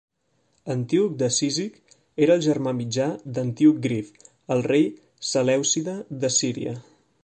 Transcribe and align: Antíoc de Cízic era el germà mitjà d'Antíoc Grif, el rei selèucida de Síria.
Antíoc 0.75 1.11
de 1.21 1.27
Cízic 1.35 1.75
era 2.27 2.37
el 2.39 2.43
germà 2.47 2.75
mitjà 2.79 3.07
d'Antíoc 3.37 3.79
Grif, 3.87 4.13
el 4.57 4.67
rei 4.73 4.93
selèucida 5.35 5.99
de 6.25 6.39
Síria. 6.43 6.79